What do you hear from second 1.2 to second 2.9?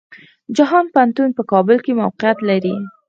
په کابل کې موقيعت لري.